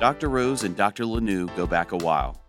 [0.00, 0.30] Dr.
[0.30, 1.04] Rose and Dr.
[1.04, 2.40] Lanoue go back a while.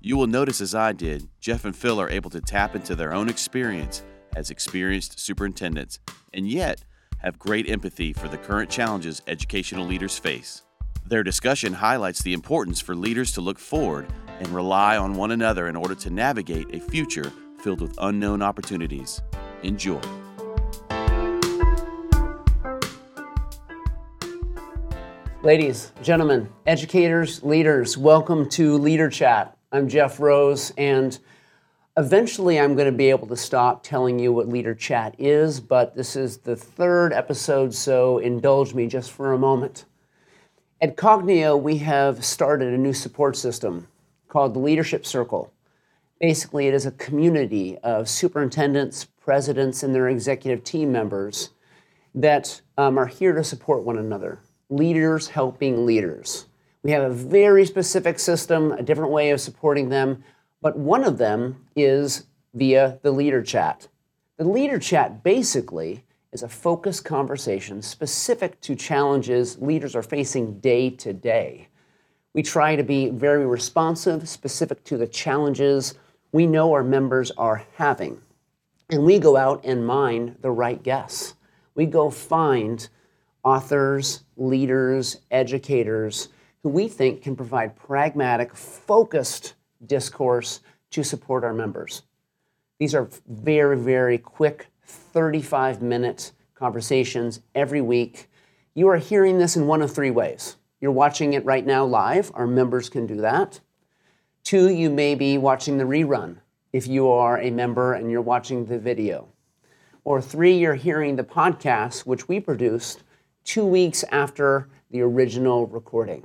[0.00, 3.12] You will notice, as I did, Jeff and Phil are able to tap into their
[3.12, 4.04] own experience
[4.36, 5.98] as experienced superintendents,
[6.32, 6.84] and yet
[7.18, 10.62] have great empathy for the current challenges educational leaders face.
[11.04, 14.06] Their discussion highlights the importance for leaders to look forward
[14.38, 19.20] and rely on one another in order to navigate a future filled with unknown opportunities.
[19.64, 20.00] Enjoy.
[25.42, 29.56] Ladies, gentlemen, educators, leaders, welcome to Leader Chat.
[29.72, 31.18] I'm Jeff Rose, and
[31.96, 35.96] eventually I'm going to be able to stop telling you what Leader Chat is, but
[35.96, 39.86] this is the third episode, so indulge me just for a moment.
[40.78, 43.88] At Cognia, we have started a new support system
[44.28, 45.50] called the Leadership Circle.
[46.20, 51.48] Basically, it is a community of superintendents, presidents, and their executive team members
[52.14, 56.46] that um, are here to support one another leaders helping leaders.
[56.82, 60.24] We have a very specific system, a different way of supporting them,
[60.62, 63.88] but one of them is via the leader chat.
[64.38, 70.88] The leader chat basically is a focused conversation specific to challenges leaders are facing day
[70.90, 71.68] to day.
[72.32, 75.94] We try to be very responsive, specific to the challenges
[76.32, 78.20] we know our members are having.
[78.88, 81.34] And we go out and mine the right guests.
[81.74, 82.88] We go find
[83.44, 86.30] authors, leaders, educators
[86.62, 89.54] who we think can provide pragmatic, focused
[89.86, 90.60] discourse
[90.90, 92.02] to support our members.
[92.78, 98.28] These are very, very quick 35 minute conversations every week.
[98.74, 100.56] You are hearing this in one of three ways.
[100.80, 103.60] You're watching it right now live, our members can do that.
[104.42, 106.38] Two, you may be watching the rerun
[106.72, 109.28] if you are a member and you're watching the video.
[110.04, 113.02] Or three, you're hearing the podcast, which we produced
[113.44, 116.24] two weeks after the original recording.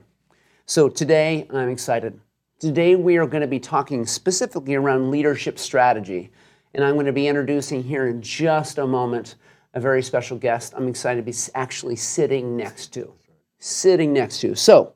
[0.66, 2.20] So today, I'm excited.
[2.60, 6.32] Today, we are going to be talking specifically around leadership strategy.
[6.74, 9.36] And I'm going to be introducing here in just a moment
[9.74, 13.14] a very special guest I'm excited to be actually sitting next to.
[13.60, 14.56] Sitting next to.
[14.56, 14.94] So,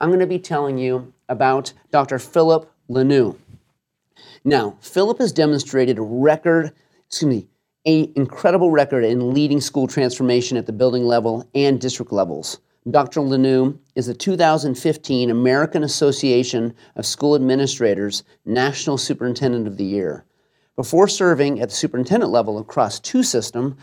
[0.00, 2.18] I'm going to be telling you about Dr.
[2.18, 3.36] Philip Lanoue.
[4.44, 6.72] Now, Philip has demonstrated record,
[7.08, 7.48] excuse me,
[7.86, 12.58] a incredible record in leading school transformation at the building level and district levels.
[12.90, 13.20] Dr.
[13.20, 20.24] Lanoue is the 2015 American Association of School Administrators National Superintendent of the Year.
[20.74, 23.76] Before serving at the superintendent level across two systems,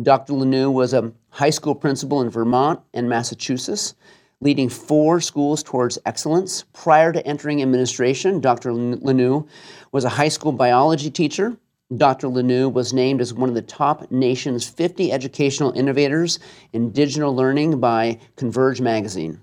[0.00, 0.34] Dr.
[0.34, 3.94] Lanoue was a high school principal in Vermont and Massachusetts,
[4.40, 6.64] leading four schools towards excellence.
[6.72, 8.70] Prior to entering administration, Dr.
[8.70, 9.48] Lanoue
[9.90, 11.56] was a high school biology teacher
[11.96, 12.28] Dr.
[12.28, 16.38] Lanoue was named as one of the top nation's 50 educational innovators
[16.74, 19.40] in digital learning by Converge magazine.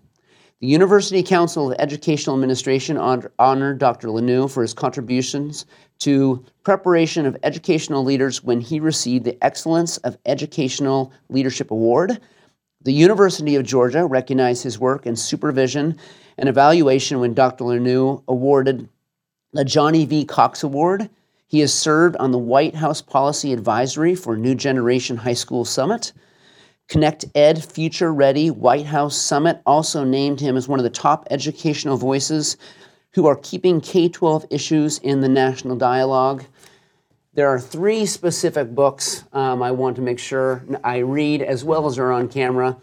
[0.62, 4.10] The University Council of Educational Administration honored Dr.
[4.10, 5.66] Lanoue for his contributions
[6.00, 12.20] to preparation of educational leaders when he received the Excellence of Educational Leadership Award.
[12.84, 15.98] The University of Georgia recognized his work in supervision
[16.38, 17.64] and evaluation when Dr.
[17.64, 18.88] Lanoue awarded
[19.54, 20.26] the Johnnye V.
[20.26, 21.10] Cox Award
[21.48, 26.12] he has served on the White House Policy Advisory for New Generation High School Summit.
[26.88, 31.28] Connect Ed Future Ready White House Summit also named him as one of the top
[31.32, 32.58] educational voices
[33.14, 36.44] who are keeping K 12 issues in the national dialogue.
[37.34, 41.86] There are three specific books um, I want to make sure I read as well
[41.86, 42.78] as are on camera.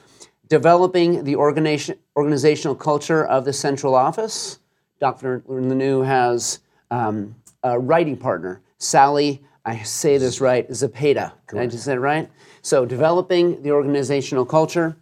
[0.48, 4.58] Developing the organization, organizational culture of the central office.
[5.00, 5.40] Dr.
[5.48, 7.34] Lanoue has um,
[7.64, 11.32] uh, writing partner, Sally, I say this right, Zepeda.
[11.48, 12.28] Did I just say it right?
[12.62, 14.96] So, developing the organizational culture,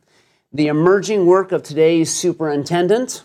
[0.53, 3.25] the emerging work of today's superintendent,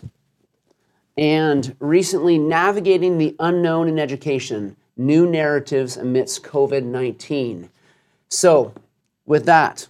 [1.16, 7.68] and recently navigating the unknown in education, new narratives amidst COVID 19.
[8.28, 8.74] So,
[9.26, 9.88] with that,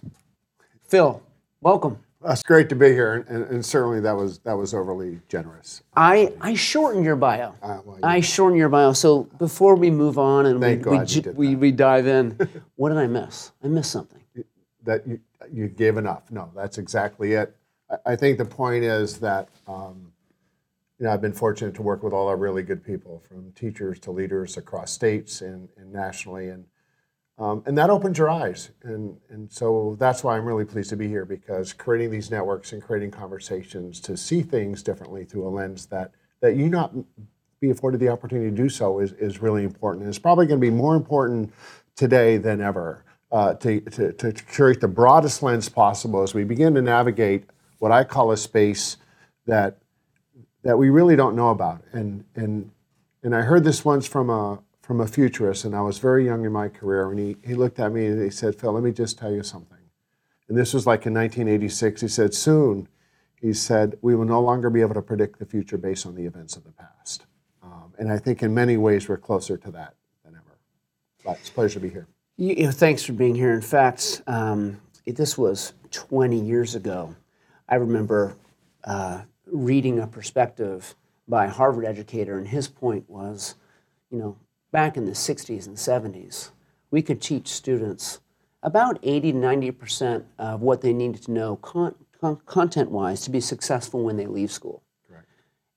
[0.83, 1.21] Phil,
[1.61, 1.99] welcome.
[2.29, 5.83] It's great to be here, and, and, certainly that was that was overly generous.
[5.95, 7.55] I, I shortened your bio.
[7.61, 8.91] Uh, well, I shortened your bio.
[8.91, 12.37] So before we move on and we, we, we, we, dive in,
[12.75, 13.51] what did I miss?
[13.63, 14.21] I missed something.
[14.83, 15.19] That you
[15.51, 16.29] you gave enough.
[16.29, 17.55] No, that's exactly it.
[17.89, 20.11] I, I think the point is that um,
[20.99, 23.99] you know I've been fortunate to work with all our really good people, from teachers
[24.01, 26.65] to leaders across states and, and nationally, and
[27.37, 28.71] um, and that opens your eyes.
[28.83, 32.71] And, and so that's why I'm really pleased to be here because creating these networks
[32.73, 36.11] and creating conversations to see things differently through a lens that,
[36.41, 36.93] that you not
[37.59, 40.03] be afforded the opportunity to do so is, is really important.
[40.03, 41.53] And it's probably going to be more important
[41.95, 46.73] today than ever uh, to, to, to curate the broadest lens possible as we begin
[46.75, 47.45] to navigate
[47.79, 48.97] what I call a space
[49.45, 49.77] that
[50.63, 51.81] that we really don't know about.
[51.93, 52.71] And, and,
[53.23, 56.45] and I heard this once from a, from a futurist, and I was very young
[56.45, 58.93] in my career, and he, he looked at me and he said, Phil, let me
[58.93, 59.77] just tell you something.
[60.47, 61.99] And this was like in 1986.
[61.99, 62.87] He said, soon,
[63.35, 66.23] he said, we will no longer be able to predict the future based on the
[66.23, 67.25] events of the past.
[67.61, 70.57] Um, and I think in many ways we're closer to that than ever.
[71.25, 72.07] But it's a pleasure to be here.
[72.37, 73.51] You, you know, thanks for being here.
[73.51, 77.13] In fact, um, this was 20 years ago.
[77.67, 78.37] I remember
[78.85, 80.95] uh, reading a perspective
[81.27, 83.55] by a Harvard educator, and his point was,
[84.09, 84.37] you know,
[84.77, 86.51] back in the 60s and 70s,
[86.91, 88.19] we could teach students
[88.61, 93.31] about 80 to 90 percent of what they needed to know con- con- content-wise to
[93.31, 94.83] be successful when they leave school.
[95.09, 95.25] Correct.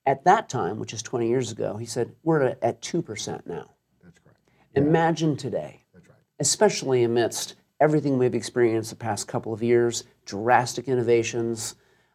[0.05, 3.47] At that time, which is 20 years ago, he said we're at- at two percent
[3.47, 3.71] now.
[4.03, 4.37] That's correct.
[4.75, 6.19] Imagine today That's right.
[6.39, 11.73] especially amidst everything we've experienced the past couple of years, drastic innovations.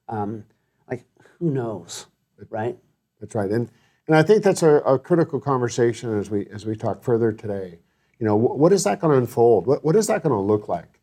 [0.08, 0.44] Um,
[0.88, 1.04] like,
[1.40, 2.06] who knows,
[2.48, 2.78] right?
[3.18, 3.72] That's right, and
[4.06, 7.78] and I think that's a, a critical conversation as we as we talk further today.
[8.18, 9.66] You know, wh- what is that going to unfold?
[9.66, 11.00] What what is that going to look like?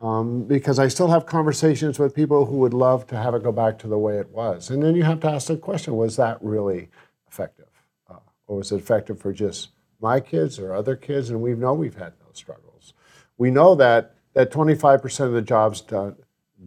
[0.00, 3.52] Um, because I still have conversations with people who would love to have it go
[3.52, 6.16] back to the way it was, and then you have to ask the question: Was
[6.16, 6.90] that really
[7.28, 7.70] effective,
[8.10, 9.70] uh, or was it effective for just
[10.00, 11.30] my kids or other kids?
[11.30, 12.92] And we know we've had those struggles.
[13.38, 16.16] We know that that 25% of the jobs don't,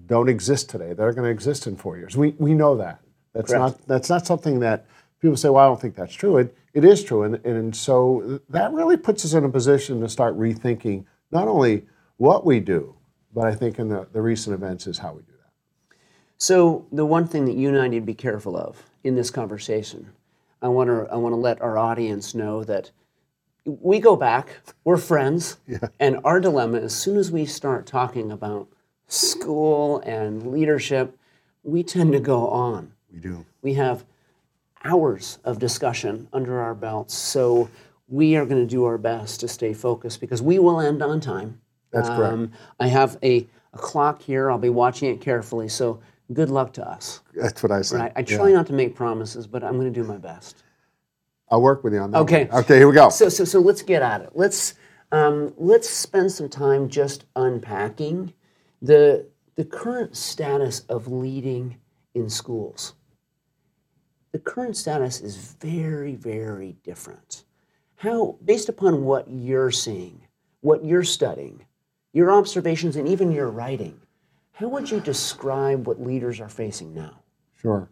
[0.05, 0.93] don't exist today.
[0.93, 2.17] They're going to exist in four years.
[2.17, 2.99] We we know that.
[3.33, 3.79] That's Correct.
[3.79, 4.85] not that's not something that
[5.21, 6.37] people say, well, I don't think that's true.
[6.37, 7.23] It, it is true.
[7.23, 11.85] And, and so that really puts us in a position to start rethinking not only
[12.17, 12.95] what we do,
[13.33, 15.95] but I think in the, the recent events is how we do that.
[16.39, 19.31] So, the one thing that you and I need to be careful of in this
[19.31, 20.11] conversation,
[20.61, 22.91] I want to I want to let our audience know that
[23.65, 24.49] we go back,
[24.83, 25.57] we're friends,
[25.99, 28.67] and our dilemma as soon as we start talking about
[29.07, 31.17] school and leadership,
[31.63, 32.93] we tend to go on.
[33.11, 33.45] We do.
[33.61, 34.05] We have
[34.83, 37.69] hours of discussion under our belts, so
[38.07, 41.19] we are going to do our best to stay focused because we will end on
[41.19, 41.59] time.
[41.91, 42.33] That's correct.
[42.33, 44.49] Um, I have a, a clock here.
[44.51, 45.67] I'll be watching it carefully.
[45.67, 45.99] So
[46.33, 47.21] good luck to us.
[47.35, 48.01] That's what I said.
[48.01, 48.37] I, I Yeah.
[48.37, 50.63] try not to make promises, but I'm going to do my best.
[51.49, 52.19] I'll work with you on that.
[52.19, 52.45] Okay.
[52.45, 52.61] one.
[52.63, 53.09] Okay, here we go.
[53.09, 54.31] So, so, so let's get at it.
[54.33, 54.73] Let's
[55.11, 58.33] um, let's spend some time just unpacking
[58.81, 59.25] the
[59.55, 61.77] the current status of leading
[62.13, 62.93] in schools.
[64.37, 67.43] The current status is very, very different.
[67.95, 70.21] How, based upon what you're seeing,
[70.61, 71.65] what you're studying,
[72.13, 73.99] your observations, and even your writing,
[74.51, 77.17] how would you describe what leaders are facing now?
[77.59, 77.89] Sure.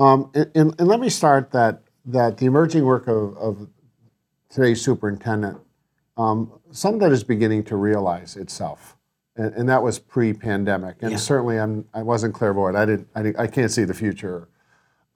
[0.00, 3.68] Um, and, and, and let me start that, that the emerging work of, of
[4.50, 5.58] today's superintendent,
[6.16, 8.96] um, some that is beginning to realize itself.
[9.36, 10.96] And, and that was pre-pandemic.
[11.02, 11.18] And Yeah.
[11.18, 12.76] certainly I'm, I wasn't clairvoyant.
[12.76, 14.48] I, didn't, I, didn't- I can't see the future.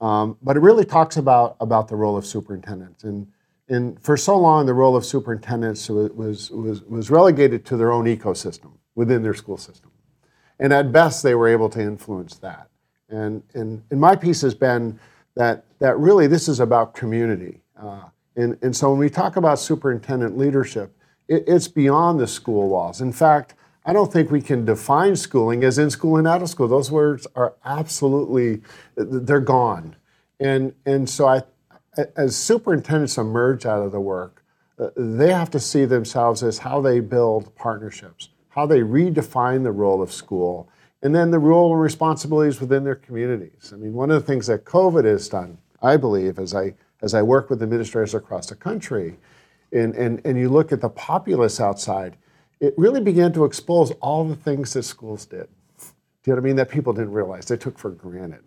[0.01, 3.05] Um, but it really talks about, about the role of superintendents.
[3.05, 3.29] And,
[3.69, 8.05] and for so long, the role of superintendents was, was, was, relegated to their own
[8.05, 9.91] ecosystem within their school system.
[10.59, 12.69] And at best, they were able to influence that.
[13.09, 14.99] And, and, and my piece has been
[15.35, 17.61] that, that really this is about community.
[17.81, 18.05] Uh,
[18.37, 20.95] and, and so when we talk about superintendent leadership,
[21.29, 23.01] it, it's beyond the school walls.
[23.01, 23.55] In fact,
[23.87, 26.67] I don't think we can define schooling as in school and out of school.
[26.67, 28.61] Those words are absolutely,
[28.97, 29.95] they're gone.
[30.41, 31.43] And, and so I,
[32.17, 34.45] as superintendents emerge out of the work,
[34.97, 40.03] they have to see themselves as how they build partnerships, how they redefine the role
[40.03, 40.69] of school,
[41.03, 43.71] and then the role and responsibilities within their communities.
[43.73, 47.15] I mean, one of the things that COVID has done, I believe, as I as
[47.15, 49.19] I work with administrators across the country,
[49.71, 52.17] and, and, and you look at the populace outside,
[52.61, 55.49] it really began to expose all the things that schools did.
[55.79, 56.57] Do you know what I mean?
[56.57, 58.43] That people didn't realize, they took for granted.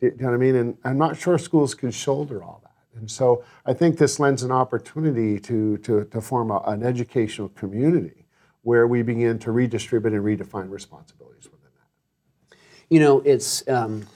[0.00, 0.56] Do you know what I mean?
[0.56, 2.98] And I'm not sure schools can shoulder all that.
[2.98, 7.48] And so I think this lends an opportunity to, to, to form a, an educational
[7.50, 8.26] community
[8.62, 12.56] where we begin to redistribute and redefine responsibilities within that.
[12.88, 14.06] You know, it's um,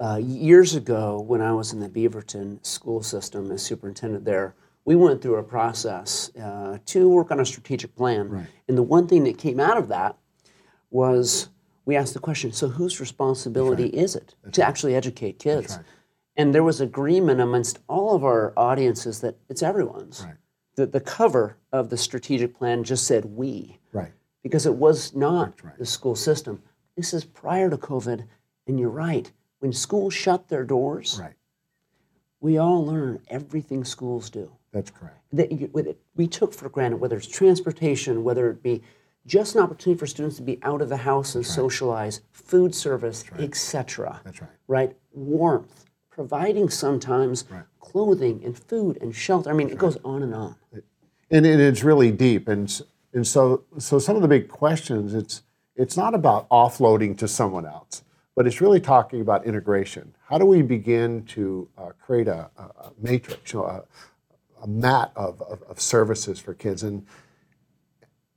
[0.00, 4.54] uh, years ago when I was in the Beaverton school system as superintendent there,
[4.86, 8.48] we went through a process uh, to work on a strategic plan.
[8.68, 10.16] And the one thing that came out of that
[10.90, 11.50] was
[11.84, 15.78] we asked the question so, whose responsibility is it to actually educate kids?
[16.36, 20.22] And there was agreement amongst all of our audiences that it's everyone's.
[20.24, 20.34] Right.
[20.76, 24.12] The, the cover of the strategic plan just said we Right.
[24.42, 25.78] because it was not right.
[25.78, 26.62] the school system.
[26.96, 28.26] This is prior to COVID,
[28.66, 29.32] and you're right.
[29.60, 31.32] When schools shut their doors, Right.
[32.40, 34.50] We all learn everything schools do.
[34.72, 35.18] That's correct.
[35.32, 38.82] That you- with it- we took for granted, whether it's transportation, whether it be
[39.26, 43.24] just an opportunity for students to be out of the house and socialize, food service,
[43.38, 44.20] etc.
[44.24, 44.50] That's right.
[44.68, 44.96] Right?
[45.12, 47.44] Warmth, providing sometimes
[47.80, 49.50] clothing and food and shelter.
[49.50, 50.54] I mean, it goes on and on.
[51.30, 55.42] and, and it's really deep and and so so some of the big questions it's
[55.74, 58.02] it's not about offloading to someone else
[58.36, 62.92] but it's really talking about integration how do we begin to uh, create a, a,
[63.00, 63.84] matrix you know, a,
[64.62, 67.04] a mat of, of, of services for kids and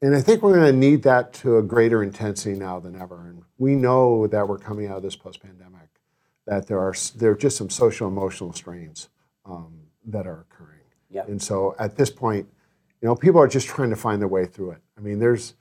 [0.01, 3.27] and I think we're going to need that to a greater intensity now than ever.
[3.27, 5.89] And we know that we're coming out of this post-pandemic,
[6.47, 9.09] that there are there are just some social emotional strains
[9.45, 10.79] um, that are occurring.
[11.09, 11.25] Yeah.
[11.27, 12.47] And so at this point,
[13.01, 14.81] you know, people are just trying to find their way through it.
[14.97, 15.55] I mean, there's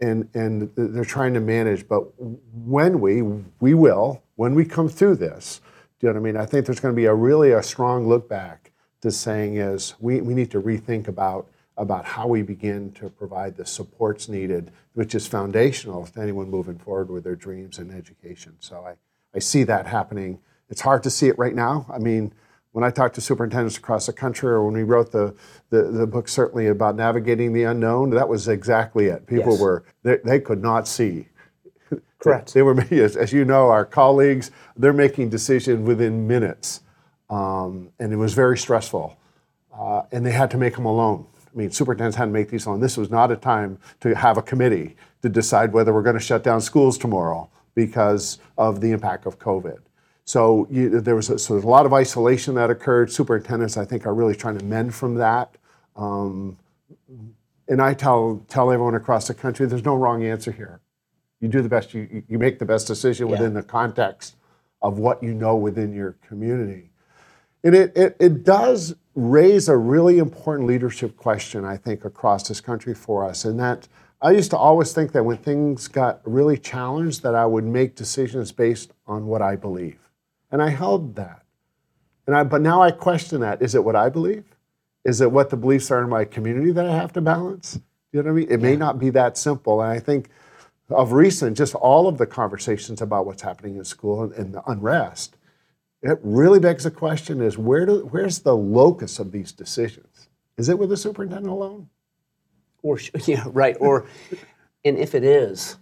[0.00, 1.88] and and they're trying to manage.
[1.88, 3.22] But when we
[3.60, 5.60] we will when we come through this,
[5.98, 6.36] do you know what I mean?
[6.40, 9.94] I think there's going to be a really a strong look back to saying is
[10.00, 14.72] we, we need to rethink about about how we begin to provide the supports needed,
[14.94, 18.56] which is foundational to anyone moving forward with their dreams and education.
[18.58, 18.94] So I,
[19.34, 20.40] I see that happening.
[20.68, 21.86] It's hard to see it right now.
[21.88, 22.32] I mean,
[22.78, 25.34] when I talked to superintendents across the country, or when we wrote the,
[25.70, 29.26] the, the book, certainly about navigating the unknown, that was exactly it.
[29.26, 29.60] People Yes.
[29.60, 31.26] were, they, they could not see.
[32.20, 32.54] Correct.
[32.54, 36.82] They were, as, as you know, our colleagues, they're making decisions within minutes.
[37.28, 39.18] Um, and it was very stressful.
[39.76, 41.26] Uh, and they had to make them alone.
[41.52, 42.78] I mean, superintendents had to make these alone.
[42.78, 46.22] This was not a time to have a committee to decide whether we're going to
[46.22, 49.78] shut down schools tomorrow because of the impact of COVID.
[50.28, 53.10] So you, there was a, so there's a lot of isolation that occurred.
[53.10, 55.56] Superintendents, I think, are really trying to mend from that.
[55.96, 56.58] Um,
[57.66, 60.80] and I tell tell everyone across the country, there's no wrong answer here.
[61.40, 61.94] You do the best.
[61.94, 64.36] You you- you make the best decision within the context
[64.82, 66.90] of what you know within your community.
[67.64, 72.60] And it, it, it does raise a really important leadership question, I think, across this
[72.60, 73.46] country for us.
[73.46, 73.88] And that
[74.20, 77.96] I used to always think that when things got really challenged, that I would make
[77.96, 80.07] decisions based on what I believe.
[80.50, 81.42] And I held that.
[82.26, 83.62] And I, but now I question that.
[83.62, 84.44] Is it what I believe?
[85.04, 87.80] Is it what the beliefs are in my community that I have to balance?
[88.12, 88.50] You know what I mean?
[88.50, 89.80] It may not be that simple.
[89.80, 90.28] And I think
[90.90, 94.62] of recent, just all of the conversations about what's happening in school and, and the
[94.70, 95.36] unrest,
[96.02, 100.28] it really begs the question is where do, where's the locus of these decisions?
[100.56, 101.88] Is it with the superintendent alone?
[102.82, 103.76] Or yeah, right.
[103.80, 104.06] Or
[104.84, 105.76] and if it is,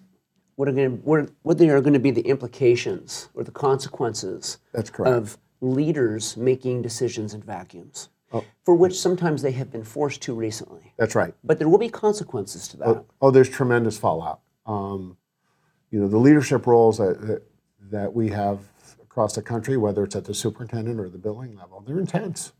[0.56, 4.58] what are going to what, what are going to be the implications or the consequences
[4.72, 5.16] That's correct.
[5.16, 8.08] of leaders making decisions in vacuums,
[8.64, 10.92] for which sometimes they have been forced to recently.
[10.98, 11.34] That's right.
[11.44, 13.04] But there will be consequences to that.
[13.20, 14.40] Oh, there's tremendous fallout.
[14.66, 15.16] Um,
[15.90, 17.42] you know, the leadership roles that, that,
[17.90, 18.60] that we have
[19.02, 22.52] across the country, whether it's at the superintendent or the building level, they're intense.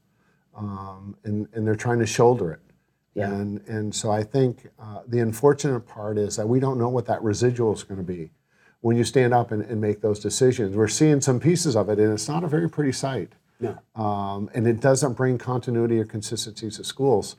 [0.54, 2.60] Um, and, and they're trying to shoulder it.
[3.16, 3.32] Yeah.
[3.32, 7.06] And, and so I think uh, the unfortunate part is that we don't know what
[7.06, 8.30] that residual is going to be
[8.82, 10.76] when you stand up and, and make those decisions.
[10.76, 13.32] We're seeing some pieces of it, and it's not a very pretty sight.
[13.58, 13.78] No.
[13.94, 17.36] Um, and it doesn't bring continuity or consistency to schools.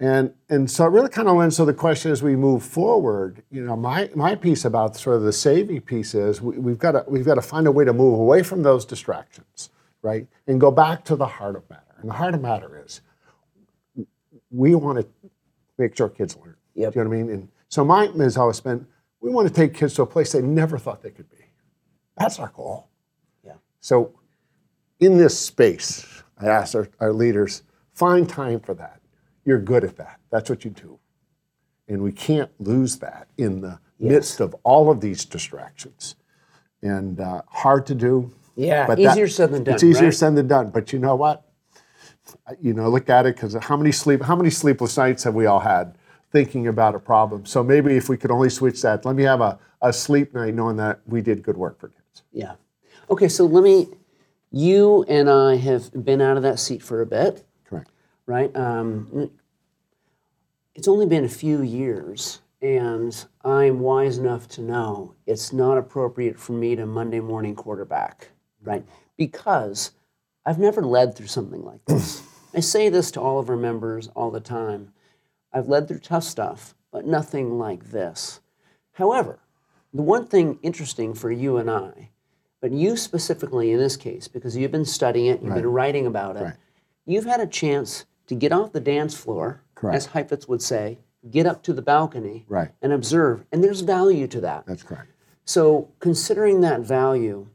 [0.00, 3.44] And, and so it really kind of lends to the question as we move forward.
[3.52, 6.92] You know, my, my piece about sort of the saving piece is we, we've got
[6.92, 9.70] to we've got to find a way to move away from those distractions,
[10.02, 11.94] right, and go back to the heart of matter.
[11.98, 13.00] And the heart of matter is
[14.54, 15.06] we want to
[15.78, 16.56] make sure kids learn.
[16.74, 16.92] Yep.
[16.92, 17.30] Do you know what I mean?
[17.30, 18.86] And so mine has always been
[19.20, 21.38] we want to take kids to a place they never thought they could be.
[22.18, 22.88] That's our goal.
[23.44, 23.54] Yeah.
[23.80, 24.12] So
[25.00, 27.62] in this space, I asked our, our leaders,
[27.94, 29.00] find time for that.
[29.44, 30.20] You're good at that.
[30.30, 30.98] That's what you do.
[31.88, 36.16] And we can't lose that in the midst of all of these distractions.
[36.82, 38.30] And uh, hard to do.
[38.56, 40.14] Yeah, but easier said than done, It's easier right?
[40.14, 40.70] said than done.
[40.70, 41.44] But you know what?
[42.60, 45.46] You know, look at it because how many sleep, how many sleepless nights have we
[45.46, 45.96] all had
[46.32, 47.46] thinking about a problem?
[47.46, 50.54] So maybe if we could only switch that, let me have a, a sleep night
[50.54, 52.22] knowing that we did good work for kids.
[52.32, 52.54] Yeah.
[53.10, 53.88] Okay, so let me.
[54.50, 57.90] You and I have been out of that seat for a bit, Correct.
[58.24, 58.54] right?
[58.56, 59.30] Um,
[60.76, 66.38] it's only been a few years, and I'm wise enough to know it's not appropriate
[66.38, 68.30] for me to Monday morning quarterback,
[68.62, 68.84] right?
[69.16, 69.90] Because
[70.46, 72.22] I've never led through something like this.
[72.54, 74.92] I say this to all of our members all the time.
[75.52, 78.40] I've led through tough stuff, but nothing like this.
[78.92, 79.38] However,
[79.92, 82.10] the one thing interesting for you and I,
[82.60, 86.36] but you specifically in this case, because you've been studying it, you've been writing about
[86.36, 86.54] it, Right.
[87.06, 89.96] you've had a chance to get off the dance floor, Correct.
[89.96, 90.98] as Heifetz would say,
[91.30, 92.70] get up to the balcony Right.
[92.82, 93.44] and observe.
[93.52, 94.66] And there's value to that.
[94.66, 95.10] That's correct.
[95.44, 97.48] So, considering that value,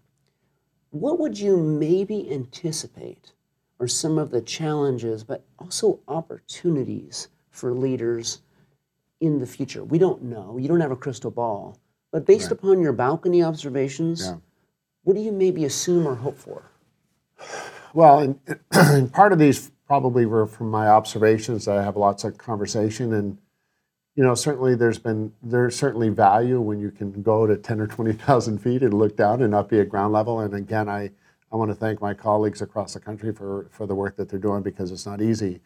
[0.91, 3.33] what would you maybe anticipate
[3.79, 8.41] are some of the challenges, but also opportunities for leaders
[9.21, 9.83] in the future?
[9.83, 10.57] We don't know.
[10.57, 11.77] You don't have a crystal ball.
[12.11, 14.37] But based upon your balcony observations, Yeah.
[15.03, 16.63] what do you maybe assume or hope for?
[17.93, 18.39] Well, and,
[18.71, 21.67] and part of these probably were from my observations.
[21.67, 23.37] I have lots of conversation, and
[24.19, 27.87] you know, certainly there's been there's certainly value when you can go to ten or
[27.87, 30.41] twenty thousand feet and look down and not be at ground level.
[30.41, 31.11] And again, I
[31.53, 34.37] I want to thank my colleagues across the country for for the work that they're
[34.37, 35.61] doing because it's not easy.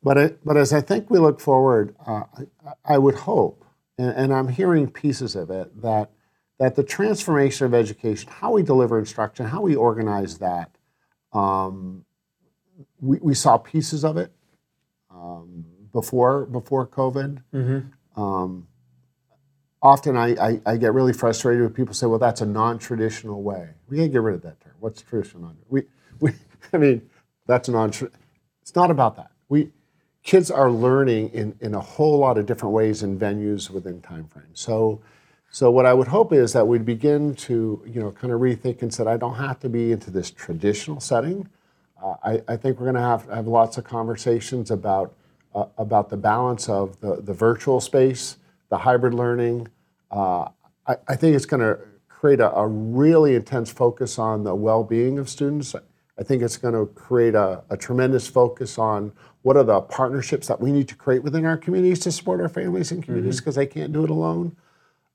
[0.00, 2.22] But but as I think we look forward, uh,
[2.64, 3.64] I, I would hope,
[3.98, 6.12] and, and I'm hearing pieces of it that
[6.60, 10.70] that the transformation of education, how we deliver instruction, how we organize that,
[11.32, 12.04] um,
[13.00, 14.30] we, we saw pieces of it
[15.10, 15.64] um,
[16.00, 17.42] before before COVID.
[18.20, 18.68] Um,
[19.82, 23.70] often I, I, I get really frustrated when people say, "Well, that's a non-traditional way."
[23.88, 24.74] We can't get rid of that term.
[24.80, 25.54] What's traditional?
[25.68, 25.84] We,
[26.20, 26.32] we
[26.72, 27.08] I mean,
[27.46, 27.88] that's a non.
[28.62, 29.30] It's not about that.
[29.48, 29.70] We
[30.22, 34.26] kids are learning in, in a whole lot of different ways and venues within time
[34.26, 34.60] frames.
[34.60, 35.00] So
[35.50, 38.82] so what I would hope is that we'd begin to, you know, kind of rethink
[38.82, 41.48] and said, I don't have to be into this traditional setting.
[42.02, 45.14] Uh, I, I think we're going to have have lots of conversations about
[45.56, 48.36] uh, about the balance of the, the virtual space,
[48.68, 49.66] the hybrid learning.
[50.10, 50.48] Uh,
[50.86, 55.18] I, I think it's going to create a, a really intense focus on the well-being
[55.18, 55.74] of students.
[56.18, 60.46] I think it's going to create a, a tremendous focus on what are the partnerships
[60.48, 63.54] that we need to create within our communities to support our families and communities because
[63.54, 64.56] they can't do it alone.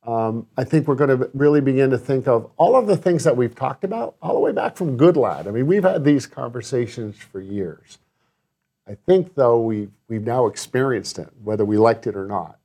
[0.07, 3.23] Um, I think we're going to really begin to think of all of the things
[3.25, 5.47] that we've talked about, all the way back from Goodlad.
[5.47, 7.99] I mean, we've had these conversations for years.
[8.91, 12.59] I think, though, we've, we've now experienced it, whether we liked it or not.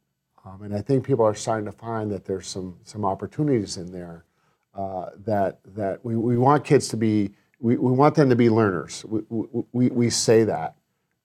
[0.45, 3.92] Um, and I think people are starting to find that there's some, some opportunities in
[3.92, 4.25] there
[4.75, 7.30] uh, that, that we, we want kids to be,
[7.61, 9.04] we, we want them to be learners.
[9.04, 9.21] We,
[9.73, 10.75] we, we say that,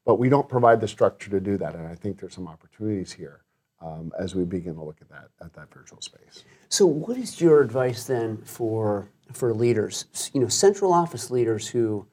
[0.05, 1.73] but we don't provide the structure to do that.
[1.73, 3.41] And I think there's some opportunities here
[3.81, 6.43] um, as we begin to look at that at that virtual space.
[6.69, 10.31] So, what is your advice then for for leaders?
[10.33, 12.05] You know, central office leaders who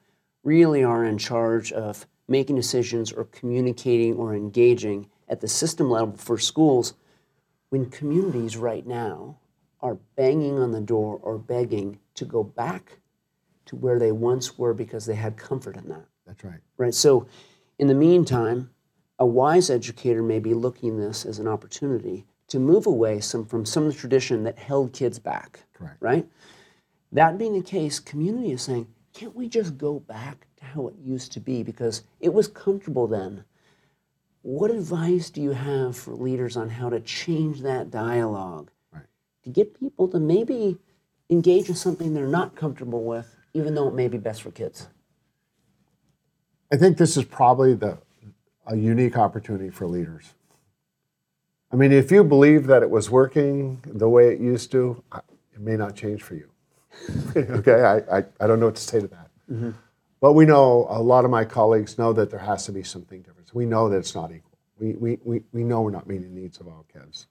[0.43, 6.15] really are in charge of making decisions or communicating or engaging at the system level
[6.15, 6.93] for schools,
[7.69, 9.37] when communities right now
[9.81, 12.99] are banging on the door or begging to go back
[13.65, 16.05] to where they once were because they had comfort in that.
[16.25, 16.59] That's right.
[16.77, 16.93] Right.
[16.93, 17.27] So,
[17.77, 18.71] in the meantime,
[19.19, 23.65] a wise educator may be looking this as an opportunity to move away some, from
[23.65, 25.61] some of the tradition that held kids back.
[25.73, 25.97] Correct.
[25.99, 26.27] Right?
[27.11, 30.95] That being the case, community is saying, can't we just go back to how it
[31.03, 33.43] used to be because it was comfortable then?
[34.41, 39.03] What advice do you have for leaders on how to change that dialogue Right.
[39.43, 40.77] to get people to maybe
[41.29, 44.87] engage in something they're not comfortable with, even though it may be best for kids?
[46.71, 47.97] I think this is probably the
[48.67, 50.33] a unique opportunity for leaders.
[51.71, 55.03] I mean, if you believe that it was working the way it used to,
[55.53, 56.49] it may not change for you.
[57.35, 59.29] okay, I, I, I don't know what to say to that.
[59.51, 59.71] Mm-hmm.
[60.21, 63.21] But we know, a lot of my colleagues know that there has to be something
[63.21, 63.53] different.
[63.53, 64.57] We know that it's not equal.
[64.79, 67.27] We, we, we, we know we're not meeting the needs of all kids.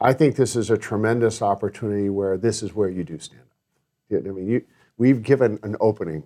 [0.00, 4.26] I think this is a tremendous opportunity where this is where you do stand up.
[4.26, 4.64] I mean, you,
[4.96, 6.24] we've given an opening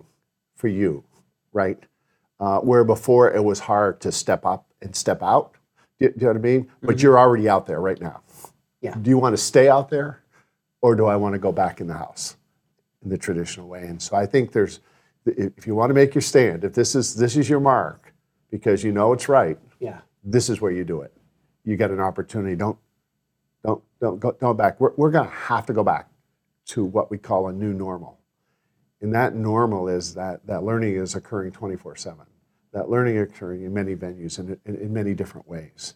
[0.55, 1.03] for you,
[1.53, 1.81] right?
[2.39, 5.55] Uh, where before it was hard to step up and step out.
[5.99, 6.71] Do, do you know what I mean?
[6.81, 8.21] But you're already out there right now.
[8.81, 8.95] Yeah.
[8.95, 10.23] Do you want to stay out there,
[10.81, 12.37] or do I want to go back in the house
[13.03, 13.83] in the traditional way?
[13.83, 14.79] And so I think there's,
[15.25, 18.13] if you want to make your stand, if this is this is your mark,
[18.51, 19.99] because you know it's right, Yeah.
[20.23, 21.13] this is where you do it.
[21.63, 22.55] You get an opportunity.
[22.55, 22.77] Don't
[23.63, 24.79] don't don't go don't back.
[24.79, 26.09] We're, we're going to have to go back
[26.67, 28.19] to what we call a new normal.
[29.01, 32.25] And that normal is that that learning is occurring 24/7.
[32.71, 35.95] That learning occurring in many venues and in, in many different ways.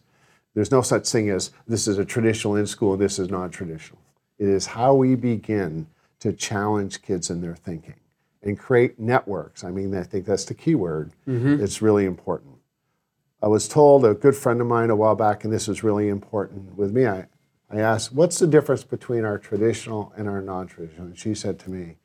[0.54, 4.00] There's no such thing as this is a traditional in school, this is non-traditional.
[4.38, 5.88] It is how we begin
[6.20, 7.94] to challenge kids in their thinking
[8.44, 9.64] and create networks.
[9.64, 11.12] I mean, I think that's the key word.
[11.26, 11.62] Mm-hmm.
[11.62, 12.54] It's really important.
[13.42, 16.08] I was told a good friend of mine a while back, and this was really
[16.08, 17.06] important with me.
[17.06, 17.26] I,
[17.70, 21.06] I asked, What's the difference between our traditional and our non traditional?
[21.08, 21.96] And she said to me,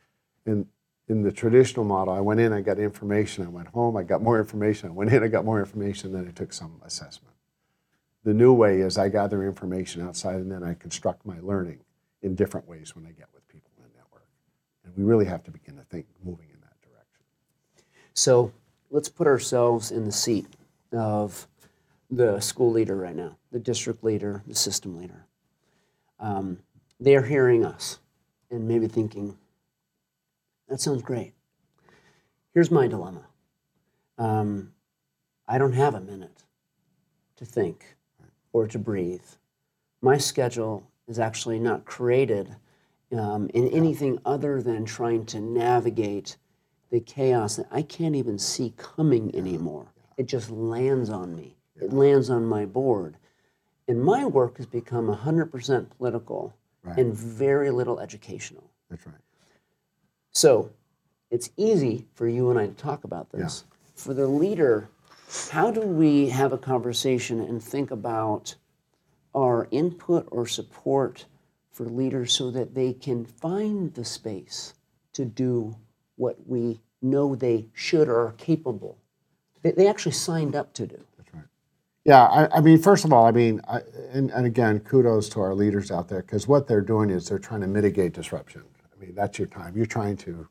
[0.46, 0.66] in,
[1.08, 4.22] in the traditional model, I went in, I got information, I went home, I got
[4.22, 7.36] more information, I went in, I got more information, then I took some assessment.
[8.24, 11.80] The new way is I gather information outside and then I construct my learning
[12.22, 14.28] in different ways when I get with people in the network.
[14.96, 17.24] And we really have to begin to think moving in that direction.
[18.14, 18.52] So
[18.90, 20.48] let's put ourselves in the seat
[20.92, 21.48] of
[22.10, 25.26] the school leader right now, the district leader, the system leader.
[26.20, 26.60] Um,
[27.00, 28.00] they're hearing us
[28.50, 29.38] and maybe thinking,
[30.68, 31.34] that sounds great.
[32.54, 33.26] Here's my dilemma
[34.18, 34.74] um,
[35.48, 36.44] I don't have a minute
[37.38, 37.96] to think
[38.52, 39.26] or to breathe.
[40.02, 42.56] My schedule is actually not created
[43.18, 46.38] um, in anything other than trying to navigate
[46.92, 49.88] the chaos that I can't even see coming anymore.
[50.18, 51.56] It just lands on me.
[51.80, 53.18] It lands on my board.
[53.88, 56.54] And my work has become 100% political
[56.98, 58.70] and very little educational.
[58.90, 59.16] That's right.
[60.32, 60.72] So
[61.32, 63.66] it's easy for you and I to talk about this.
[63.96, 64.90] For the leader,
[65.52, 68.56] how do we have a conversation and think about
[69.36, 71.26] our input or support
[71.80, 74.74] for leaders so that they can find the space
[75.14, 75.74] to do
[76.18, 78.98] what we know they should or are capable?
[79.62, 81.02] They, they actually signed up to do.
[81.18, 81.46] That's right.
[82.04, 83.80] Yeah, I, I mean, first of all, I mean, I,
[84.12, 87.40] and, and again, kudos to our leaders out there because what they're doing is they're
[87.40, 88.64] trying to mitigate disruption.
[88.94, 89.78] I mean, that's your time.
[89.78, 90.50] You're trying to,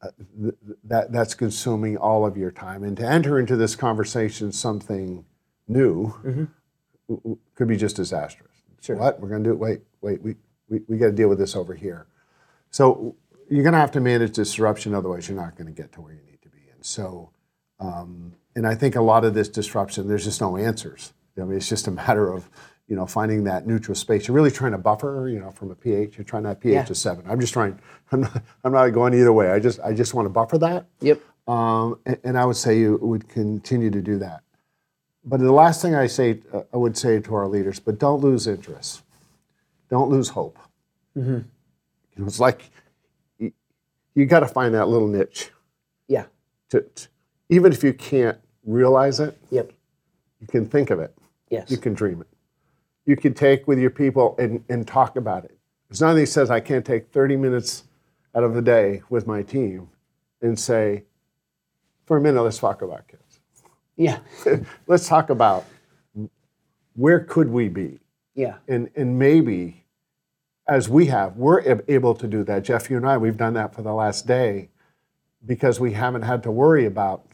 [0.00, 0.08] uh,
[0.40, 2.82] th- th- that, that's consuming all of your time.
[2.82, 5.26] And to enter into this conversation something
[5.68, 6.48] new w-
[7.08, 8.48] w- could be just disastrous.
[8.80, 8.96] Sure.
[8.96, 9.20] What?
[9.20, 9.58] We're going to do it?
[9.58, 10.34] Wait, wait, we,
[10.68, 12.06] we, we got to deal with this over here.
[12.70, 13.16] So
[13.50, 16.12] you're going to have to manage disruption, otherwise, you're not going to get to where
[16.14, 16.60] you need to be.
[16.72, 17.30] And so,
[17.80, 21.12] um, and I think a lot of this disruption, there's just no answers.
[21.38, 22.48] I mean, it's just a matter of,
[22.86, 24.28] you know, finding that neutral space.
[24.28, 26.16] You're really trying to buffer, you know, from a pH.
[26.18, 26.84] You're trying that pH Yeah.
[26.84, 27.24] to seven.
[27.28, 27.78] I'm just trying.
[28.12, 28.42] I'm not.
[28.64, 29.50] I'm not going either way.
[29.50, 29.80] I just.
[29.80, 30.86] I just want to buffer that.
[31.00, 31.20] Yep.
[31.48, 34.42] Um, and, and I would say you would continue to do that.
[35.24, 38.20] But the last thing I say, uh, I would say to our leaders, but don't
[38.20, 39.02] lose interest.
[39.92, 40.58] Don't lose hope.
[41.18, 41.30] Mm-hmm.
[41.34, 41.44] You
[42.16, 42.70] know, it's like
[43.38, 43.52] you,
[44.14, 45.50] you got to find that little niche.
[46.08, 46.24] Yeah.
[46.70, 47.08] To, to-
[47.50, 49.70] even if you can't realize it, Yep.
[50.40, 51.14] you can think of it.
[51.50, 51.70] Yes.
[51.70, 52.26] You can dream it.
[53.04, 55.58] You can take with your people and, and talk about it.
[55.90, 57.84] There's nothing that he says I can't take 30 minutes
[58.34, 59.90] out of the day with my team
[60.40, 61.04] and say,
[62.06, 63.40] for a minute, let's talk about kids.
[63.96, 64.20] Yeah.
[64.86, 65.66] let's talk about
[66.94, 67.98] where could we be?
[68.34, 68.54] Yeah.
[68.68, 69.81] And, and maybe
[70.68, 72.62] as we have, we're able to do that.
[72.64, 74.68] Jeff, you and I, we've done that for the last day
[75.44, 77.24] because we haven't had to worry about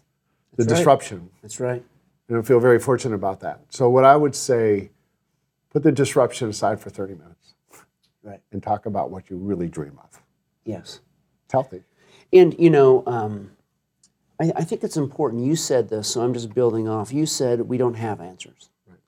[0.57, 0.77] the That's right.
[0.79, 1.31] disruption.
[1.43, 1.85] That's right.
[2.29, 3.61] And I feel very fortunate about that.
[3.69, 4.91] So, what I would say,
[5.71, 7.55] put the disruption aside for 30 minutes
[8.23, 8.41] Right.
[8.53, 10.21] and talk about what you really dream of.
[10.64, 11.01] Yes.
[11.45, 11.83] It's healthy.
[12.33, 13.53] And you know, um,
[14.41, 15.45] I, I think it's important.
[15.45, 17.12] You said this, so I'm just building off.
[17.12, 18.69] You said we don't have answers.
[18.87, 18.99] Right.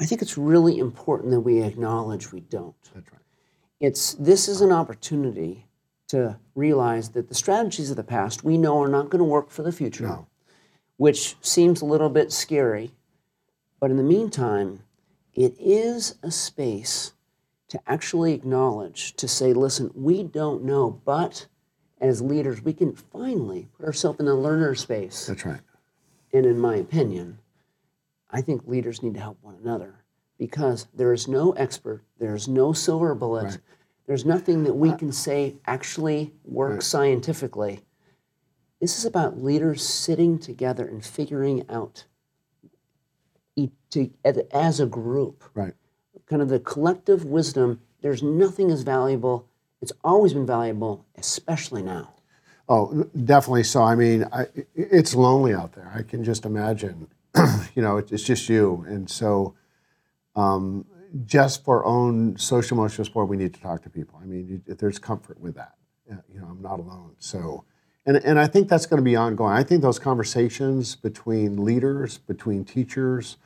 [0.00, 2.74] I think it's really important that we acknowledge we don't.
[2.94, 3.20] That's right.
[3.80, 5.66] It's this is an opportunity
[6.08, 9.50] to realize that the strategies of the past we know are not going to work
[9.50, 10.26] for the future, No.
[10.96, 12.92] which seems a little bit scary.
[13.80, 14.80] But in the meantime,
[15.34, 17.12] it is a space
[17.68, 21.46] to actually acknowledge, to say, listen, we don't know, but
[22.00, 25.26] as leaders, we can finally put ourselves in the learner space.
[25.26, 25.60] That's right.
[26.32, 27.38] And in my opinion,
[28.30, 29.94] I think leaders need to help one another
[30.38, 33.58] because there is no expert, there's no silver bullet, Right.
[34.06, 37.80] there's nothing that we uh, can say actually works scientifically.
[38.80, 42.04] This is about leaders sitting together and figuring out
[43.90, 44.10] to,
[44.52, 45.72] as- a group Right.
[46.26, 47.80] kind of the collective wisdom.
[48.02, 49.48] There's nothing as valuable.
[49.80, 52.12] It's always been valuable, especially now.
[52.68, 53.62] Oh, definitely.
[53.62, 55.90] So, I mean, I, it's lonely out there.
[55.94, 57.06] I can just imagine.
[57.74, 58.84] you know, it's just you.
[58.88, 59.54] And so,
[60.36, 60.84] um,
[61.24, 64.20] just for own social emotional support, we need to talk to people.
[64.22, 65.74] I mean, you- there's comfort with that.
[66.32, 67.16] You know, I'm not alone.
[67.18, 67.64] So,
[68.04, 69.52] and, and I think that's going to be ongoing.
[69.52, 73.38] I think those conversations between leaders, between teachers,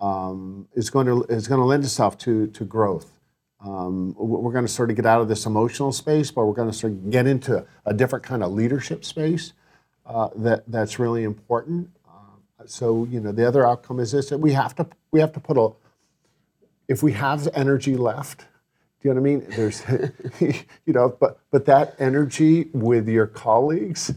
[0.00, 3.20] um, is going to is going to lend itself to to growth.
[3.60, 6.70] Um, we're going to sort of get out of this emotional space, but we're going
[6.70, 9.52] to sort of get into a different kind of leadership space
[10.06, 11.90] uh, that that's really important.
[12.08, 15.32] Uh, so you know, the other outcome is this: that we have to we have
[15.32, 15.70] to put a
[16.88, 18.40] if we have energy left.
[19.00, 19.46] Do you know what I mean?
[19.50, 19.82] There's,
[20.86, 24.12] you know, but but that energy with your colleagues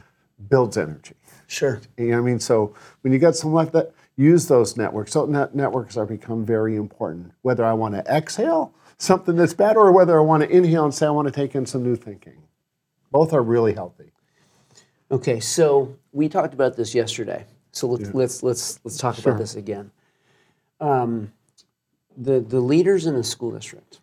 [0.49, 1.15] builds energy.
[1.47, 1.81] Sure.
[1.97, 2.39] You know what I mean?
[2.39, 5.11] So when you got someone like that, use those networks.
[5.11, 7.33] So net networks are become very important.
[7.41, 10.93] Whether I want to exhale something that's bad or whether I want to inhale and
[10.93, 12.41] say I want to take in some new thinking.
[13.11, 14.11] Both are really healthy.
[15.11, 17.45] Okay, so we talked about this yesterday.
[17.73, 19.31] So let's let's let's let's talk Sure.
[19.31, 19.91] about this again.
[20.79, 21.33] Um,
[22.17, 23.99] the the leaders in the school district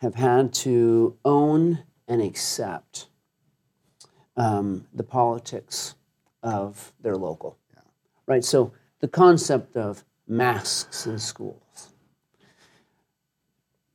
[0.00, 3.06] have had to own and accept
[4.36, 5.94] um, the politics
[6.42, 7.56] of their local,
[8.26, 8.44] right?
[8.44, 11.92] So the concept of masks in schools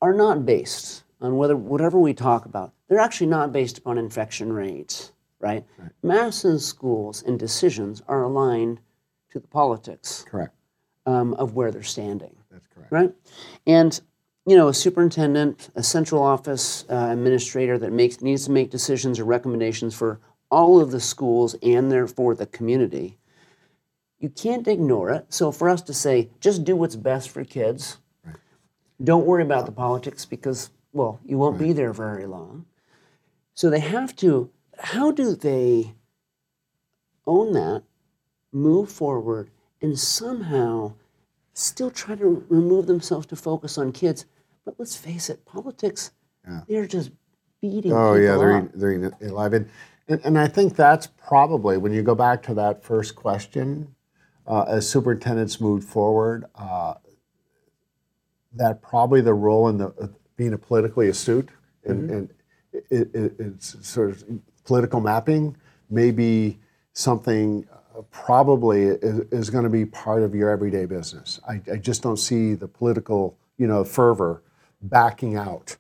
[0.02, 2.74] are not based on whether whatever we talk about.
[2.88, 5.66] They're actually not based upon infection rates, right?
[6.04, 8.80] Masks in schools and decisions are aligned
[9.32, 10.54] to the politics Correct.
[11.06, 12.92] um, of where they're standing That's correct.
[12.92, 13.14] right?
[13.66, 14.00] And
[14.48, 19.20] you know, a superintendent, a central office uh, administrator that makes needs to make decisions
[19.20, 23.18] or recommendations for all of the schools and therefore the community,
[24.20, 25.26] you can't ignore it.
[25.28, 27.98] So for us to say, just do what's best for kids,
[29.04, 32.66] don't worry about the politics because, well, you won't be there very long.
[33.54, 35.94] So they have to, how do they
[37.26, 37.84] own that,
[38.54, 39.50] move forward,
[39.82, 40.94] and somehow
[41.58, 44.26] still try to remove themselves to focus on kids?
[44.66, 46.12] But let's face it, politics,
[46.68, 47.12] they're just
[47.62, 49.70] beating Oh people yeah, they're in- they're in- alive, and,
[50.08, 53.96] and and I think that's probably when you go back to that first question,
[54.46, 56.94] uh, as superintendents moved forward, uh,
[58.54, 61.50] that probably the role in the uh, being a politically astute
[61.86, 62.30] and, and
[62.74, 64.24] it, it, it's sort of
[64.66, 65.56] political mapping
[65.90, 66.60] may be
[66.94, 67.68] something
[68.12, 71.40] probably is, is going to be part of your everyday business.
[71.48, 74.44] I, I just don't see the political you know fervor
[74.82, 75.78] backing out.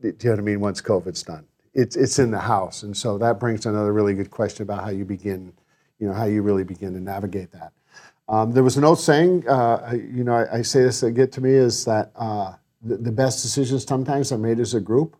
[0.00, 0.60] Do you know what I mean?
[0.60, 4.30] Once COVID's done, it's it's in the house, and so that brings another really good
[4.30, 5.52] question about how you begin,
[5.98, 7.72] you know, how you really begin to navigate that.
[8.28, 11.32] Um, there was an old saying, uh, you know, I, I say this to get
[11.32, 15.16] to me is that uh, the, the best decisions sometimes are made as a group.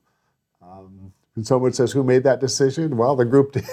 [0.62, 3.64] Um, and someone says, "Who made that decision?" Well, the group did.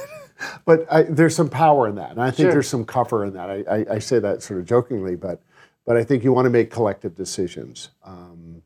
[0.66, 2.52] But I, there's some power in that, and I think Sure.
[2.54, 3.50] there's some cover in that.
[3.50, 5.42] I, I, I say that sort of jokingly, but
[5.86, 7.90] but I think you want to make collective decisions.
[8.04, 8.62] Um,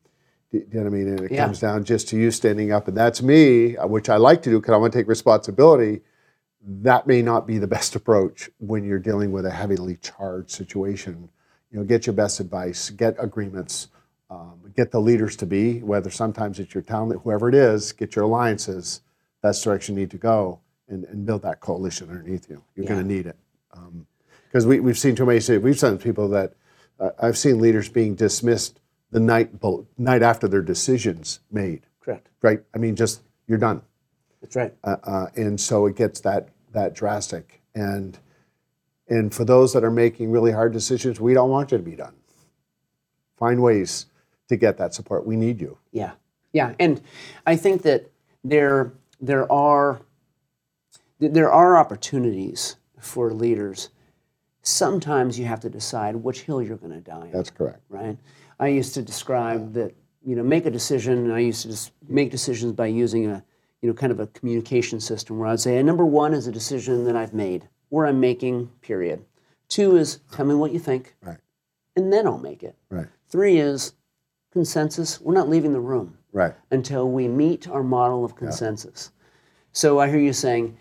[0.52, 1.08] do you know what I mean?
[1.08, 1.46] And it Yeah.
[1.46, 4.50] comes down just to you standing up, and that's me, uh, which I like to
[4.50, 6.02] do because I want to take responsibility.
[6.64, 11.30] That may not be the best approach when you're dealing with a heavily charged situation.
[11.72, 13.88] You know, get your best advice, get agreements,
[14.30, 18.16] um, get the leaders to be, whether sometimes it's your town, whoever it is, get
[18.16, 19.02] your alliances.
[19.42, 20.60] That's the direction you need to go,
[20.92, 22.62] and, and build that coalition underneath you.
[22.76, 23.38] You're going to need it
[24.48, 25.58] because we, we've seen too many.
[25.58, 26.54] We've seen people that
[27.00, 28.80] uh, I've seen leaders being dismissed
[29.12, 29.50] the night
[29.98, 31.86] night after their decisions made.
[32.02, 32.28] Correct.
[32.42, 32.62] Right?
[32.76, 33.82] I mean, just you're done,
[34.42, 34.74] That's right.
[34.84, 37.62] uh, uh, and so it gets that that drastic.
[37.74, 38.18] And
[39.08, 41.96] and for those that are making really hard decisions, we don't want you to be
[41.96, 42.14] done.
[43.38, 44.08] Find ways
[44.50, 45.26] to get that support.
[45.26, 45.78] We need you.
[45.92, 46.12] Yeah,
[46.54, 47.02] yeah, and
[47.46, 48.10] I think that
[48.44, 50.02] there there are
[51.30, 53.90] there are opportunities for leaders.
[54.64, 57.32] Sometimes you have to decide which hill you're going to die on.
[57.32, 57.82] That's correct.
[57.90, 58.18] right?
[58.60, 61.32] I used to describe that you know make a decision.
[61.32, 63.44] I used to just make decisions by using a
[63.82, 67.06] you know kind of a communication system where I'd say number one is a decision
[67.06, 68.68] that I've made, or I'm making.
[68.82, 69.26] Period.
[69.68, 71.38] Two is tell me what you think, Right.
[71.96, 72.76] and then I'll make it.
[72.90, 73.08] Right.
[73.30, 73.94] Three is
[74.52, 75.20] consensus.
[75.22, 76.54] We're not leaving the room Right.
[76.72, 79.12] until we meet our model of consensus.
[79.72, 80.78] So I hear you saying,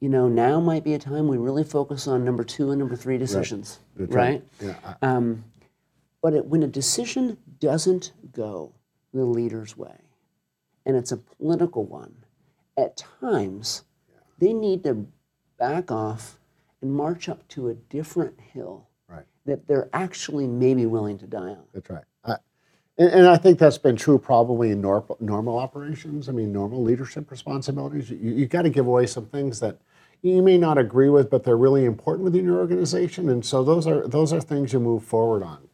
[0.00, 2.96] you know, now might be a time we really focus on number two and number
[2.96, 4.42] three decisions, That's right?
[4.60, 4.74] Yeah.
[5.02, 5.44] I- Um,
[6.22, 8.72] but it, when a decision doesn't go
[9.12, 9.96] the leader's way,
[10.86, 12.14] and it's a political one,
[12.76, 13.84] at times
[14.38, 15.06] they need to
[15.58, 16.38] back off
[16.80, 19.24] and march up to a different hill Right.
[19.44, 21.64] that they're actually maybe willing to die on.
[21.74, 22.04] That's right.
[22.24, 22.36] I,
[22.96, 26.28] and, and I think that's been true probably in nor, normal operations.
[26.28, 28.10] I mean, normal leadership responsibilities.
[28.10, 29.78] You, you got to give away some things that
[30.22, 33.28] you may not agree with, but they're really important within your organization.
[33.28, 35.68] And so those are those are things you move forward on.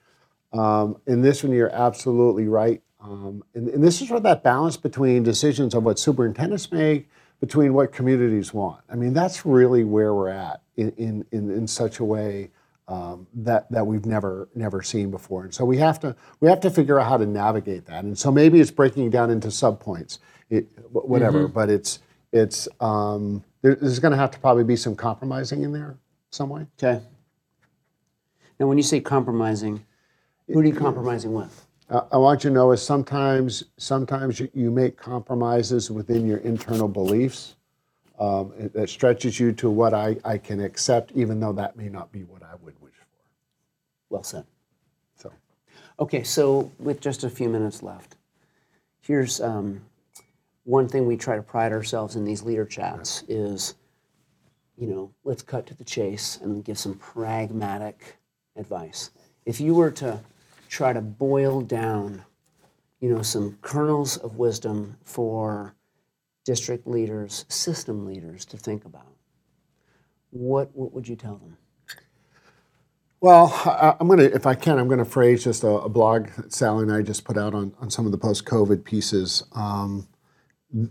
[0.52, 2.82] Um, in this one, you're absolutely right.
[3.00, 7.08] Um, and, and this is where that balance between decisions of what superintendents make,
[7.40, 8.82] between what communities want.
[8.90, 12.50] I mean, that's really where we're at in, in, in, in such a way
[12.88, 15.44] um, that, that we've never never seen before.
[15.44, 18.04] And so we have to we have to figure out how to navigate that.
[18.04, 20.18] And so maybe it's breaking down into subpoints,
[20.50, 21.48] it, wh- whatever.
[21.48, 21.98] But it's
[22.36, 25.96] it's um, there, there's going to have to probably be some compromising in there
[26.30, 26.66] some way.
[26.78, 27.02] Okay.
[28.58, 29.84] Now, when you say compromising,
[30.46, 31.66] who are you compromising with?
[31.88, 36.38] Uh, I want you to know is sometimes sometimes you, you make compromises within your
[36.38, 37.56] internal beliefs
[38.18, 41.88] um, it- that stretches you to what I, I can accept, even though that may
[41.88, 43.04] not be what I would wish for.
[44.10, 44.44] Well said.
[45.16, 45.32] So
[46.00, 48.16] Okay, so with just a few minutes left,
[49.00, 49.80] here's um,
[50.66, 53.76] one thing we try to pride ourselves in these leader chats is,
[54.76, 58.16] you know, let's cut to the chase and give some pragmatic
[58.56, 59.10] advice.
[59.44, 60.20] If you were to
[60.68, 62.24] try to boil down,
[62.98, 65.76] you know, some kernels of wisdom for
[66.44, 69.14] district leaders, system leaders to think about,
[70.30, 71.56] what what would you tell them?
[73.20, 75.88] Well, I, I'm going to, if I can, I'm going to phrase just a, a
[75.88, 79.44] blog that Sally and I just put out on, on some of the post-COVID pieces.
[79.52, 80.08] Um,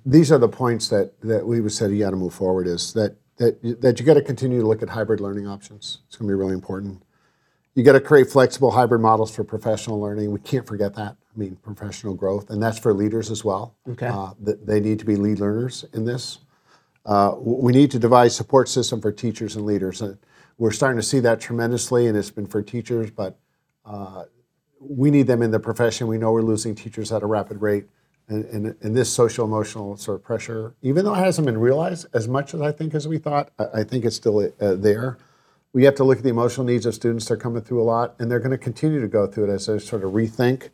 [0.05, 2.93] these are the points that, that we would say you got to move forward is
[2.93, 5.99] that, that, you- that you got to continue to look at hybrid learning options.
[6.07, 7.01] It's going to be really important.
[7.75, 10.31] You got to create flexible hybrid models for professional learning.
[10.31, 11.17] We can't forget that.
[11.35, 13.75] I mean, professional growth, and that's for leaders as well.
[13.89, 14.07] Okay.
[14.07, 16.39] Uh, they need to be lead learners in this.
[17.05, 20.01] Uh, we need to devise support system for teachers and leaders.
[20.01, 20.17] And
[20.57, 23.37] we're starting to see that tremendously, and it's been for teachers, but
[23.85, 24.23] uh,
[24.79, 26.07] we need them in the profession.
[26.07, 27.85] We know we're losing teachers at a rapid rate.
[28.27, 32.07] And, and, and this social emotional sort of pressure, even though it hasn't been realized
[32.11, 35.19] as much as I think as we thought, I, I think it's still uh, there.
[35.73, 37.27] We have to look at the emotional needs of students.
[37.27, 39.67] They're coming through a lot, and they're going to continue to go through it as
[39.67, 40.69] they sort of rethink.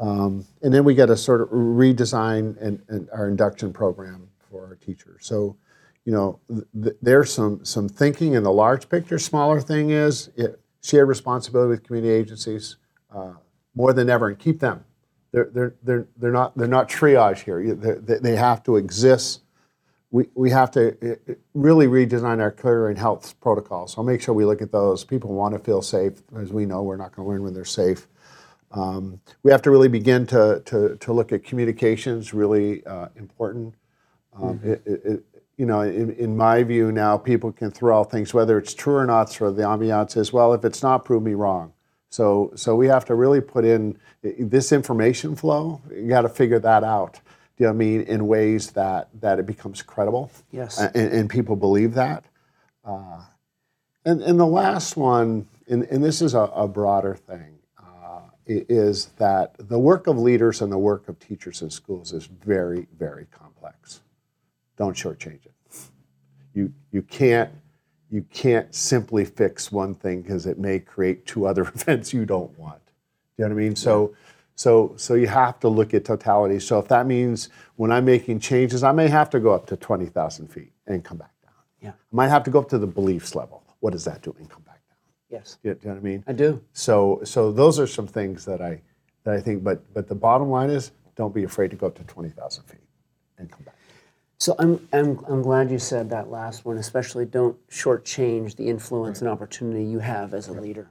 [0.00, 4.64] Um, and then we got to sort of redesign and, and our induction program for
[4.64, 5.26] our teachers.
[5.26, 5.58] So,
[6.06, 6.40] you know,
[6.82, 9.18] th- there's some some thinking in the large picture.
[9.18, 12.76] Smaller thing is it, shared responsibility with community agencies
[13.14, 13.34] uh,
[13.74, 14.85] more than ever, and keep them.
[15.36, 17.74] They're, they're, they're, they're not they're not triage here.
[17.74, 19.42] They, they have to exist.
[20.10, 21.18] We, we have to
[21.52, 23.92] really redesign our career and health protocols.
[23.92, 25.04] So make sure we look at those.
[25.04, 26.22] People want to feel safe.
[26.34, 28.08] As we know, we're not going to learn when they're safe.
[28.70, 33.74] Um, we have to really begin to, to, to look at communications, really uh, important.
[34.34, 34.70] Um, mm-hmm.
[34.70, 35.24] it, it,
[35.58, 38.96] you know, in, in, my view now, people can throw out things, whether it's true
[38.96, 41.74] or not, sort the ambiance is, well, if it's not, prove me wrong.
[42.08, 45.80] So, so we have to really put in this information flow.
[45.90, 47.14] You got to figure that out.
[47.56, 48.00] Do you know what I mean?
[48.02, 50.30] In ways that, that it becomes credible.
[50.50, 50.78] Yes.
[50.78, 52.24] And, and people believe that.
[52.84, 53.22] Uh,
[54.04, 57.56] and, and the last one, and, and this is a, a broader thing,
[58.46, 62.86] is that the work of leaders and the work of teachers in schools is very,
[62.96, 64.02] very complex.
[64.76, 65.52] Don't shortchange it.
[66.54, 67.50] You, you, can't,
[68.10, 72.56] you can't simply fix one thing because it may create two other events you don't
[72.58, 72.84] want.
[72.86, 73.76] Do you know what I mean?
[73.76, 74.14] So,
[74.54, 76.58] so, so you have to look at totality.
[76.60, 79.76] So if that means when I'm making changes, I may have to go up to
[79.76, 81.52] 20,000 feet and come back down.
[81.82, 81.90] Yeah.
[81.90, 83.62] I might have to go up to the beliefs level.
[83.80, 84.96] What does that do and come back down.
[85.28, 85.58] Yes.
[85.62, 86.24] Do you know what I mean?
[86.26, 86.62] I do.
[86.72, 88.80] So so those are some things that I
[89.24, 89.62] that I think.
[89.62, 92.64] But but the bottom line is, don't be afraid to go up to twenty thousand
[92.64, 92.80] feet
[93.38, 93.75] and come back.
[94.38, 99.18] So I'm, I'm, I'm glad you said that last one, especially don't shortchange the influence
[99.18, 99.22] right.
[99.22, 100.62] and opportunity you have as a right.
[100.62, 100.90] leader.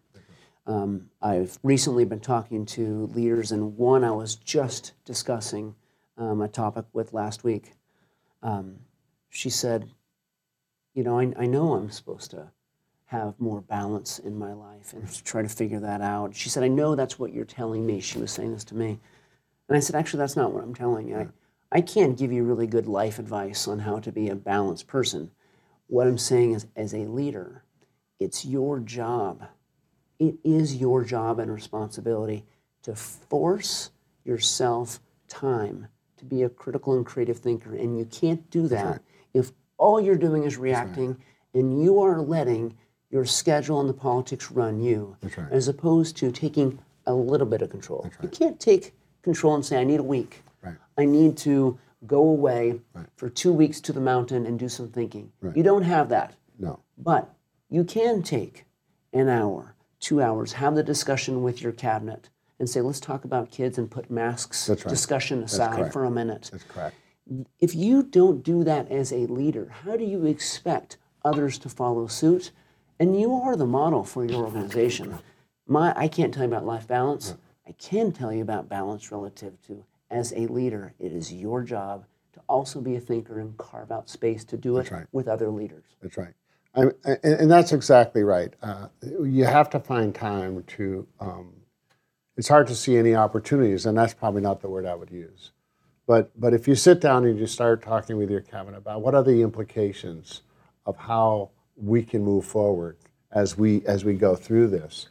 [0.68, 5.76] Um, I've recently been talking to leaders, and one I was just discussing
[6.18, 7.74] um, a topic with last week.
[8.42, 8.78] Um,
[9.30, 9.90] she said,
[10.96, 12.48] You know, I, I know I'm supposed to
[13.06, 16.36] have more balance in my life and try to figure that out.
[16.36, 18.00] She said, I know that's what you're telling me.
[18.00, 19.00] She was saying this to me.
[19.68, 21.18] And I said, Actually, that's not what I'm telling you.
[21.18, 21.28] I,
[21.76, 25.32] I can't give you really good life advice on how to be a balanced person.
[25.88, 27.66] What I'm saying is, as a leader,
[28.18, 29.44] it's your job.
[30.18, 32.46] It is your job and responsibility
[32.84, 33.92] to force
[34.24, 37.76] yourself time to be a critical and creative thinker.
[37.76, 39.00] And you can't do that right.
[39.34, 41.18] if all you're doing is reacting right.
[41.56, 42.78] and you are letting
[43.10, 45.52] your schedule and the politics run you, right.
[45.52, 48.10] as opposed to taking a little bit of control.
[48.24, 50.42] You can't take control and say, I need a week.
[50.66, 50.76] Right.
[50.98, 52.82] I need to go away
[53.16, 55.32] for two weeks to the mountain and do some thinking.
[55.54, 56.36] You don't have that.
[56.60, 56.80] No.
[56.98, 57.34] But
[57.70, 58.66] you can take
[59.14, 63.52] an hour, two hours, have the discussion with your cabinet and say, let's talk about
[63.52, 66.50] kids and put masks discussion aside for a minute.
[66.52, 66.96] That's correct.
[67.60, 72.08] If you don't do that as a leader, how do you expect others to follow
[72.08, 72.52] suit?
[73.00, 75.18] And you are the model for your organization.
[75.68, 77.36] My, I can't tell you about life balance.
[77.68, 79.84] I can tell you about balance relative to
[80.16, 84.10] as a leader, it is your job to also be a thinker and carve out
[84.10, 85.06] space to do it right.
[85.12, 85.84] with other leaders.
[86.02, 86.34] That's right.
[86.76, 88.54] I, and, and, that's exactly right.
[88.62, 88.88] Uh,
[89.24, 91.54] you have to find time to, um,
[92.36, 95.52] it's hard to see any opportunities, and that's probably not the word I would use.
[96.06, 99.16] But, but if you sit down and you start talking with your cabinet about what
[99.16, 100.42] are the implications
[100.86, 102.98] of how we can move forward
[103.32, 105.10] as we as we go through this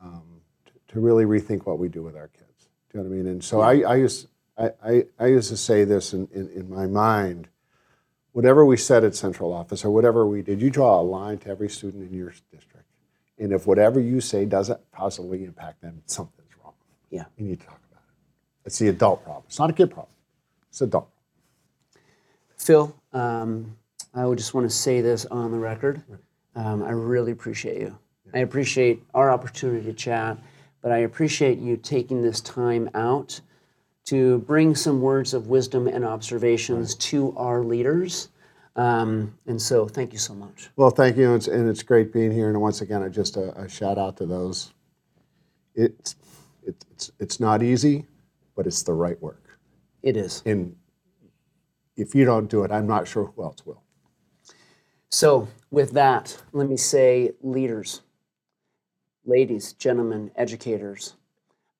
[0.00, 2.68] um, to, to, really rethink what we do with our kids.
[2.90, 3.26] Do you know what I mean?
[3.26, 3.86] And so yeah.
[3.86, 7.48] I, I used I, I, I, used to say this in, in, in my mind.
[8.32, 11.48] Whatever we said at central office or whatever we did, you draw a line to
[11.48, 12.86] every student in your district.
[13.38, 16.74] And if whatever you say doesn't positively impact them, something's wrong.
[17.10, 17.24] Yeah.
[17.36, 18.66] You need to talk about it.
[18.66, 19.44] It's the adult problem.
[19.46, 20.14] It's not a kid problem.
[20.70, 21.08] It's adult.
[22.56, 23.76] Phil, um,
[24.14, 26.02] I would just want to say this on the record.
[26.54, 27.98] Um, I really appreciate you.
[28.34, 30.38] I appreciate our opportunity to chat,
[30.82, 33.40] but I appreciate you taking this time out
[34.06, 38.28] to bring some words of wisdom and observations to our leaders.
[38.76, 40.70] Um, and so, thank you so much.
[40.76, 42.48] Well, thank you, and it's, and it's great being here.
[42.48, 44.72] And once again, just a, a shout out to those.
[45.74, 46.16] It's,
[46.62, 48.06] it's, it's not easy,
[48.54, 49.58] but it's the right work.
[50.02, 50.42] It is.
[50.46, 50.76] And
[51.96, 53.82] if you don't do it, I'm not sure who else will.
[55.10, 58.02] So, with that, let me say, leaders,
[59.24, 61.14] ladies, gentlemen, educators,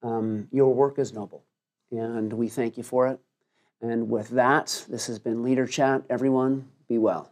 [0.03, 1.45] um, your work is noble,
[1.91, 3.21] and we thank you for it.
[3.81, 6.03] And with that, this has been Leader Chat.
[6.09, 7.31] Everyone, be well.